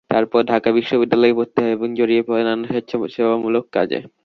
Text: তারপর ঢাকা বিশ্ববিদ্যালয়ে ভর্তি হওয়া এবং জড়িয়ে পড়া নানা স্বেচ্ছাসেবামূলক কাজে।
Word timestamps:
তারপর 0.09 0.41
ঢাকা 0.45 0.69
বিশ্ববিদ্যালয়ে 0.77 1.37
ভর্তি 1.37 1.59
হওয়া 1.61 1.75
এবং 1.77 1.87
জড়িয়ে 1.99 2.21
পড়া 2.27 2.43
নানা 2.47 2.65
স্বেচ্ছাসেবামূলক 2.69 3.65
কাজে। 3.73 3.99